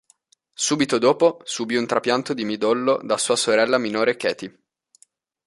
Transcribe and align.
Subito 0.55 0.97
dopo, 0.97 1.41
subì 1.43 1.75
un 1.75 1.85
trapianto 1.85 2.33
di 2.33 2.43
midollo 2.43 2.99
da 3.03 3.19
sua 3.19 3.35
sorella 3.35 3.77
minore 3.77 4.17
Katie. 4.17 4.59